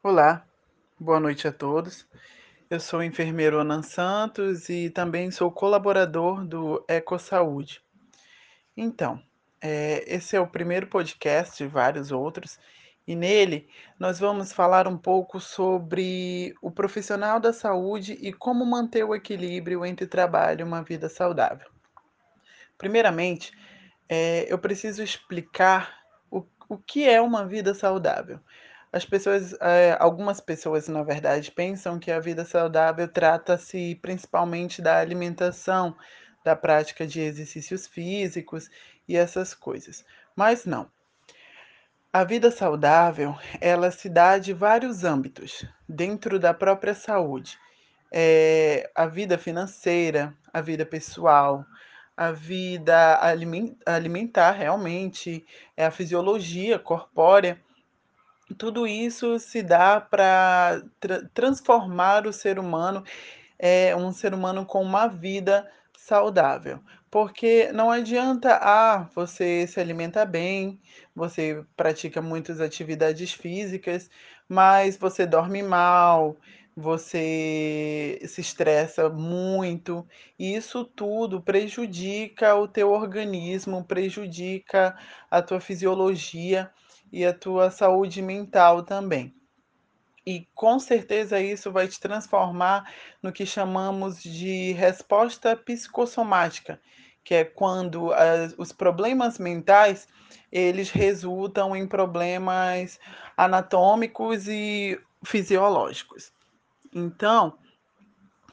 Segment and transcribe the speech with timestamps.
[0.00, 0.46] Olá,
[0.98, 2.06] boa noite a todos.
[2.70, 7.82] Eu sou o enfermeiro Anan Santos e também sou colaborador do EcoSaúde.
[8.76, 9.20] Então,
[9.60, 12.60] eh, esse é o primeiro podcast de vários outros,
[13.08, 19.02] e nele nós vamos falar um pouco sobre o profissional da saúde e como manter
[19.02, 21.68] o equilíbrio entre trabalho e uma vida saudável.
[22.78, 23.50] Primeiramente,
[24.08, 25.98] eh, eu preciso explicar
[26.30, 28.38] o o que é uma vida saudável.
[28.92, 34.98] As pessoas, eh, algumas pessoas, na verdade, pensam que a vida saudável trata-se principalmente da
[34.98, 35.94] alimentação,
[36.42, 38.70] da prática de exercícios físicos
[39.06, 40.90] e essas coisas, mas não.
[42.10, 47.58] A vida saudável, ela se dá de vários âmbitos, dentro da própria saúde.
[48.10, 51.66] Eh, a vida financeira, a vida pessoal,
[52.16, 55.44] a vida alimen alimentar realmente,
[55.76, 57.62] é a fisiologia corpórea,
[58.56, 63.04] tudo isso se dá pra tran transformar o ser humano,
[63.58, 66.80] eh, um ser humano com uma vida saudável.
[67.10, 70.80] Porque não adianta, ah, você se alimenta bem,
[71.14, 74.10] você pratica muitas atividades físicas,
[74.48, 76.36] mas você dorme mal,
[76.78, 80.06] você se estressa muito,
[80.38, 84.96] e isso tudo prejudica o teu organismo, prejudica
[85.28, 86.70] a tua fisiologia
[87.12, 89.34] e a tua saúde mental também.
[90.24, 96.80] E com certeza isso vai te transformar no que chamamos de resposta psicossomática,
[97.24, 100.06] que é quando as os problemas mentais,
[100.52, 103.00] eles resultam em problemas
[103.36, 106.37] anatômicos e fisiológicos.
[106.94, 107.58] Então,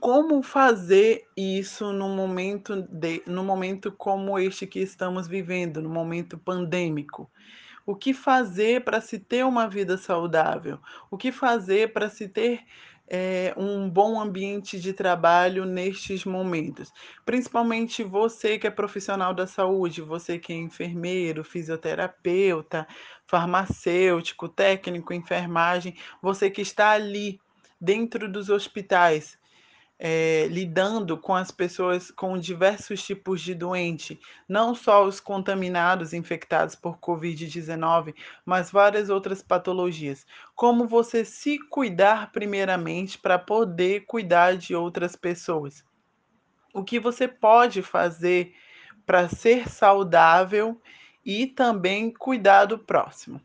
[0.00, 6.38] como fazer isso num momento de num momento como este que estamos vivendo, no momento
[6.38, 7.30] pandêmico?
[7.86, 10.78] O que fazer para se ter uma vida saudável?
[11.10, 12.60] O que fazer para se ter,
[13.08, 16.92] eh, um bom ambiente de trabalho nestes momentos?
[17.26, 22.86] Principalmente você que é profissional da saúde, você que é enfermeiro, fisioterapeuta,
[23.26, 27.40] farmacêutico, técnico em enfermagem, você que está ali,
[27.84, 29.38] dentro dos hospitais,
[29.98, 34.18] eh, lidando com as pessoas com diversos tipos de doente,
[34.48, 40.26] não só os contaminados, infectados por Covid-19, mas várias outras patologias.
[40.54, 45.84] Como você se cuidar primeiramente pra poder cuidar de outras pessoas?
[46.72, 48.54] O que você pode fazer
[49.06, 50.80] pra ser saudável
[51.24, 53.40] e também cuidar do próximo?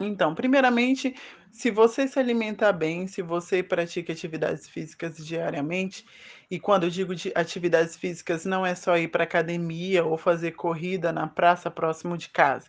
[0.00, 1.14] Então, primeiramente,
[1.50, 6.04] se você se alimenta bem, se você pratica atividades físicas diariamente,
[6.50, 10.52] e quando eu digo de atividades físicas não é só ir pra academia ou fazer
[10.52, 12.68] corrida na praça próximo de casa.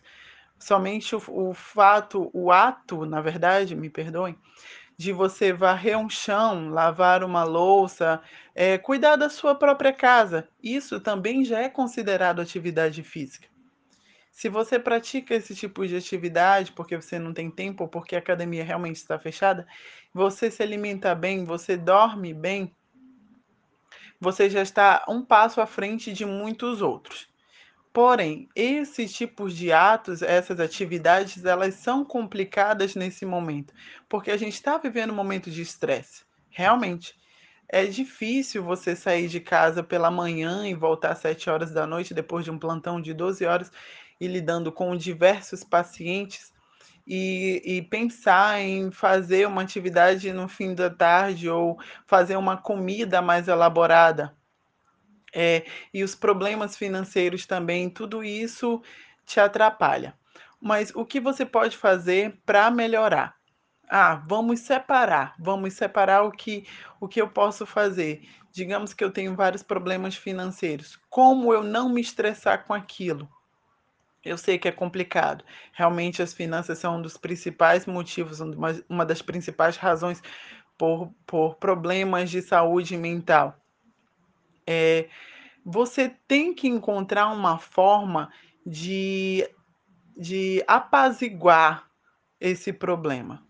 [0.58, 4.36] Somente o o fato o ato, na verdade, me perdoem,
[4.98, 8.22] de você varrer um chão, lavar uma louça,
[8.54, 13.51] eh, cuidar da sua própria casa, isso também já é considerado atividade física.
[14.32, 18.18] Se você pratica esse tipo de atividade, porque você não tem tempo ou porque a
[18.18, 19.64] academia realmente está fechada,
[20.12, 22.74] você se alimenta bem, você dorme bem
[24.22, 27.28] você já está um passo à frente de muitos outros.
[27.92, 33.74] Porém, esses tipos de atos, essas atividades, elas são complicadas nesse momento,
[34.08, 37.20] porque a gente tá vivendo um momento de estresse, realmente.
[37.68, 42.58] É difícil você sair de casa pela manhã e voltar às 19h depois de um
[42.58, 43.72] plantão de 12 horas
[44.22, 46.52] e lidando com diversos pacientes,
[47.06, 53.20] e e pensar em fazer uma atividade no fim da tarde ou fazer uma comida
[53.20, 54.36] mais elaborada.
[55.34, 58.82] Eh, e os problemas financeiros também, tudo isso
[59.26, 60.14] te atrapalha.
[60.60, 63.36] Mas o que você pode fazer pra melhorar?
[63.88, 66.66] Ah, vamos separar, vamos separar o que
[67.00, 68.22] o que eu posso fazer.
[68.52, 73.28] Digamos que eu tenho vários problemas financeiros, como eu não me estressar com aquilo?
[74.24, 78.52] Eu sei que é complicado, realmente as finanças são um dos principais motivos, um
[78.88, 80.22] uma das principais razões
[80.78, 83.56] por por problemas de saúde mental.
[84.66, 85.08] Eh,
[85.64, 88.32] você tem que encontrar uma forma
[88.64, 89.48] de
[90.16, 91.90] de apaziguar
[92.40, 93.42] esse problema.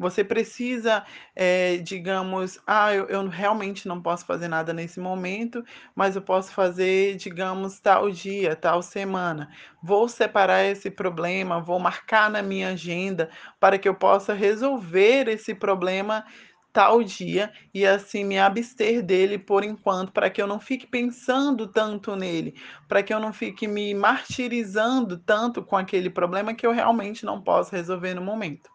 [0.00, 1.04] Você precisa,
[1.36, 5.62] eh, digamos: "Ah, eu eu realmente não posso fazer nada nesse momento,
[5.94, 9.50] mas eu posso fazer, digamos, tal dia, tal semana.
[9.82, 13.30] Vou separar esse problema, vou marcar na minha agenda
[13.60, 16.24] para que eu possa resolver esse problema
[16.72, 21.68] tal dia e, assim, me abster dele por enquanto, para que eu não fique pensando
[21.68, 22.54] tanto nele,
[22.88, 27.42] para que eu não fique me martirizando tanto com aquele problema que eu realmente não
[27.42, 28.70] posso resolver no momento".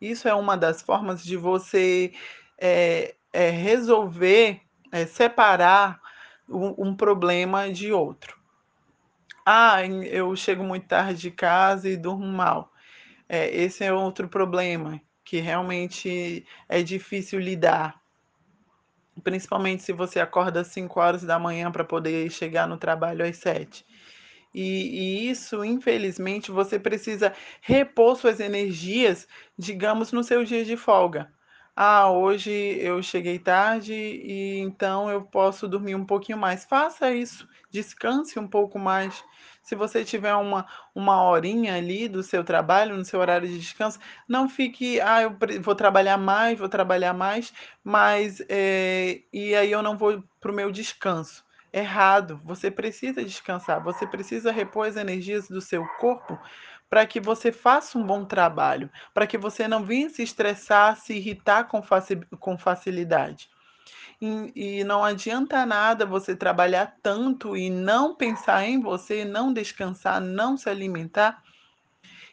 [0.00, 2.12] Isso é uma das formas de você,
[2.60, 4.60] eh eh, resolver,
[4.92, 6.00] eh, separar
[6.48, 8.38] um um problema de outro.
[9.46, 12.72] "Ah, eu chego muito tarde de casa e durmo mal".
[13.28, 18.00] Eh, esse é outro problema, que realmente é difícil lidar.
[19.24, 23.84] Principalmente se você acorda 5h para poder chegar no trabalho às 7h.
[24.60, 29.26] E e isso, infelizmente, você precisa repor suas energias,
[29.58, 31.30] digamos, no seu dia de folga.
[31.76, 32.50] "Ah, hoje
[32.80, 36.64] eu cheguei tarde e então eu posso dormir um pouquinho mais".
[36.64, 39.22] Faça isso, descanse um pouco mais.
[39.62, 43.98] Se você tiver uma uma horinha ali do seu trabalho, no seu horário de descanso,
[44.28, 47.52] não fique: "Ah, eu vou trabalhar mais, vou trabalhar mais,
[47.84, 51.44] mas, eh, e aí eu não vou para o meu descanso".
[51.72, 56.40] Errado, você precisa descansar, você precisa repor as energias do seu corpo,
[56.88, 61.14] para que você faça um bom trabalho, para que você não venha se estressar, se
[61.14, 63.50] irritar com faci com facilidade.
[64.20, 70.20] E e não adianta nada você trabalhar tanto e não pensar em você, não descansar,
[70.20, 71.42] não se alimentar,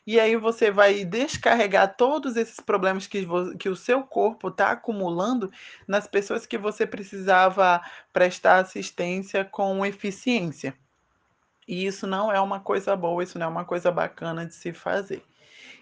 [0.05, 3.25] e aí você vai descarregar todos esses problemas que
[3.57, 5.51] que o seu corpo está acumulando
[5.87, 7.81] nas pessoas que você precisava
[8.13, 10.77] prestar assistência com eficiência.
[11.67, 14.71] E isso não é uma coisa boa, isso não é uma coisa bacana de se
[14.71, 15.23] fazer.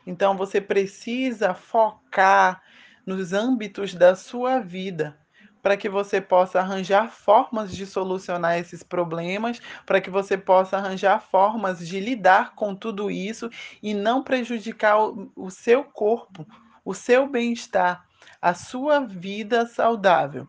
[0.08, 2.62] Então você precisa focar
[3.06, 5.18] nos âmbitos da sua vida,
[5.64, 11.22] para que você possa arranjar formas de solucionar esses problemas, para que você possa arranjar
[11.22, 13.50] formas de lidar com tudo isso
[13.82, 16.46] e não prejudicar o o seu corpo,
[16.84, 18.06] o seu bem-estar,
[18.42, 20.48] a sua vida saudável.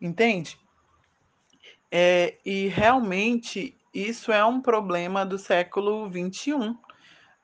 [0.00, 0.58] Entende?
[1.90, 6.76] Eh, e realmente isso é um problema do século XXI.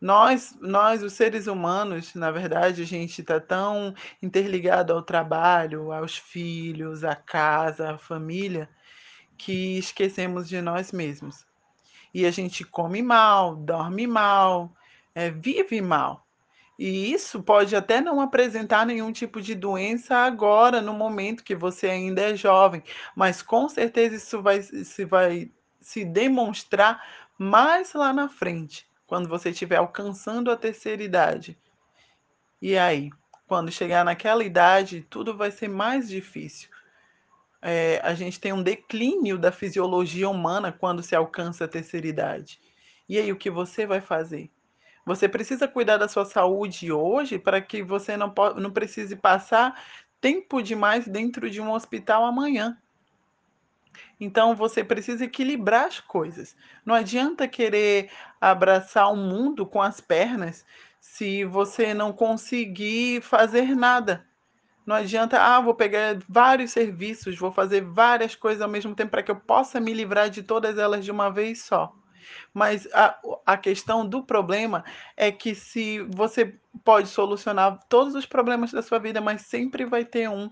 [0.00, 6.16] Nós nós, os seres humanos, na verdade, a gente está tão interligado ao trabalho, aos
[6.16, 8.68] filhos, à casa, à família,
[9.38, 11.46] que esquecemos de nós mesmos.
[12.14, 14.72] E a gente come mal, dorme mal,
[15.14, 16.26] eh, vive mal.
[16.78, 21.88] E isso pode até não apresentar nenhum tipo de doença agora, no momento que você
[21.88, 22.82] ainda é jovem,
[23.14, 27.02] mas com certeza isso vai se vai se demonstrar
[27.38, 31.58] mais lá na frente, quando você estiver alcançando a terceira idade.
[32.62, 33.10] E aí?
[33.44, 36.68] Quando chegar naquela idade, tudo vai ser mais difícil.
[37.60, 42.60] Eh, a gente tem um declínio da fisiologia humana quando se alcança a terceira idade.
[43.08, 44.48] E aí o que você vai fazer?
[45.04, 49.74] Você precisa cuidar da sua saúde hoje, para que você não não precise passar
[50.20, 52.78] tempo demais dentro de um hospital amanhã.
[54.20, 56.56] Então você precisa equilibrar as coisas.
[56.84, 58.10] Não adianta querer
[58.40, 60.64] abraçar o mundo com as pernas,
[61.00, 64.26] se você não conseguir fazer nada.
[64.86, 69.22] Não adianta: "Ah, vou pegar vários serviços, vou fazer várias coisas ao mesmo tempo, para
[69.22, 71.94] que eu possa me livrar de todas elas de uma vez só".
[72.54, 74.84] Mas a a questão do problema
[75.16, 76.54] é que se você
[76.84, 80.50] pode solucionar todos os problemas da sua vida, mas sempre vai ter um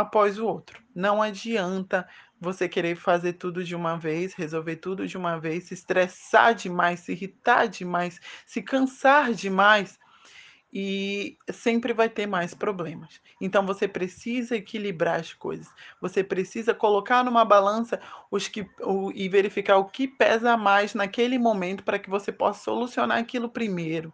[0.00, 0.82] após o outro.
[0.94, 2.08] Não adianta
[2.40, 7.00] você querer fazer tudo de uma vez, resolver tudo de uma vez, se estressar demais,
[7.00, 9.98] se irritar demais, se cansar demais,
[10.72, 13.20] e sempre vai ter mais problemas.
[13.40, 15.68] Então você precisa equilibrar as coisas.
[16.00, 21.38] Você precisa colocar numa balança os que o e verificar o que pesa mais naquele
[21.38, 24.12] momento, para que você possa solucionar aquilo primeiro.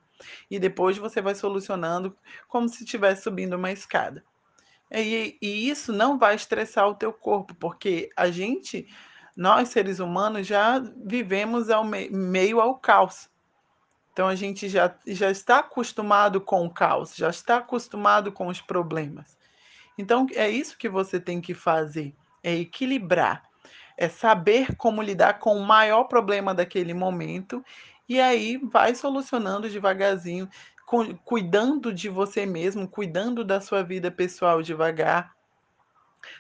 [0.50, 2.16] E depois você vai solucionando
[2.49, 4.25] como se estivesse subindo uma escada.
[4.90, 8.87] E e isso não vai estressar o teu corpo, porque a gente
[9.37, 13.28] nós seres humanos já vivemos ao me meio ao caos.
[14.12, 18.61] Então a gente já já está acostumado com o caos, já está acostumado com os
[18.61, 19.37] problemas.
[19.99, 23.43] Então é isso que você tem que fazer, é equilibrar,
[23.97, 27.64] é saber como lidar com o maior problema daquele momento,
[28.09, 30.49] e aí vai solucionando devagarzinho,
[30.87, 35.35] cui cuidando de você mesmo, cuidando da sua vida pessoal devagar.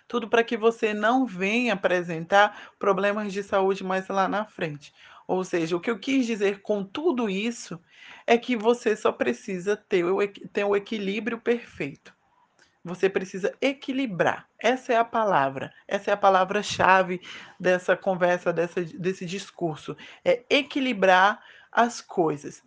[0.08, 4.94] Tudo para que você não venha apresentar problemas de saúde mais lá na frente.
[5.28, 7.78] Ou seja, o que eu quis dizer com tudo isso,
[8.26, 10.18] é que você só precisa ter o
[10.52, 12.14] ter o equilíbrio perfeito.
[12.84, 17.20] Você precisa equilibrar, essa é a palavra, essa é a palavra-chave
[17.58, 22.62] dessa conversa, dessa desse discurso, é equilibrar as coisas.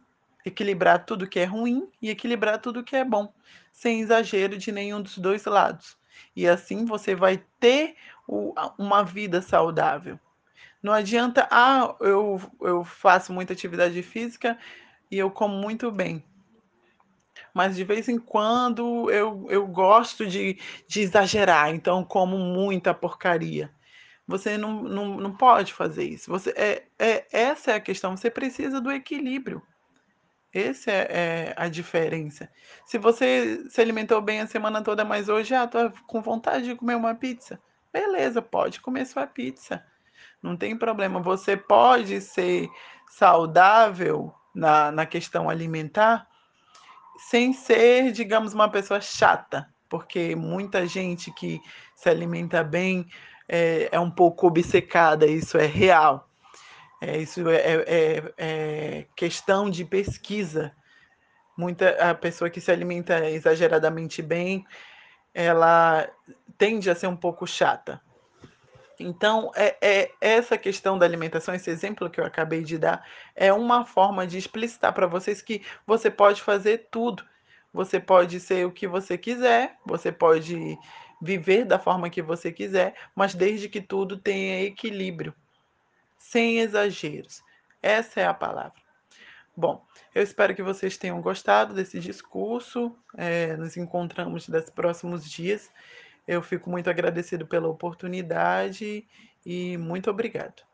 [0.45, 3.33] Equilibrar tudo que é ruim e equilibrar tudo que é bom,
[3.73, 5.97] sem exagero de nenhum dos 2 lados.
[6.35, 7.95] E assim você vai ter
[8.27, 10.19] o uma vida saudável.
[10.83, 14.57] Não adianta: "Ah, eu eu faço muita atividade física
[15.11, 16.23] e eu como muito bem".
[17.53, 23.71] mas de vez em quando eu eu gosto de de exagerar, então como muita porcaria.
[24.27, 28.29] Você não não não pode fazer isso, você é é essa é a questão, você
[28.31, 29.61] precisa do equilíbrio.
[30.53, 32.49] Esse é é a diferença.
[32.85, 36.75] Se você se alimentou bem a semana toda, mas hoje, ah, tô com vontade de
[36.75, 37.59] comer uma pizza,
[37.93, 39.83] beleza, pode comer sua pizza,
[40.43, 41.21] não tem problema.
[41.21, 42.69] Você pode ser
[43.09, 46.27] saudável na na questão alimentar,
[47.17, 51.61] sem ser, digamos, uma pessoa chata, porque muita gente que
[51.95, 53.07] se alimenta bem,
[53.49, 56.28] é é um pouco obcecada, isso é real.
[57.01, 60.73] É, isso é é é é questão de pesquisa.
[61.57, 64.65] Muita a pessoa que se alimenta exageradamente bem,
[65.33, 66.09] ela
[66.57, 68.01] tende a ser um pouco chata.
[68.99, 73.51] Então, é é essa questão da alimentação, esse exemplo que eu acabei de dar, é
[73.53, 77.23] uma forma de explicitar para vocês que você pode fazer tudo.
[77.73, 80.77] Você pode ser o que você quiser, você pode
[81.21, 85.33] viver da forma que você quiser, mas desde que tudo tenha equilíbrio,
[86.19, 87.41] sem exageros.
[87.81, 88.79] Essa é a palavra.
[89.55, 89.83] Bom,
[90.13, 95.71] eu espero que vocês tenham gostado desse discurso, eh, nos encontramos nos próximos dias.
[96.27, 99.07] Eu fico muito agradecido pela oportunidade
[99.45, 100.68] e muito obrigado.